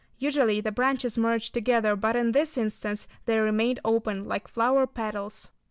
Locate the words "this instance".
2.31-3.07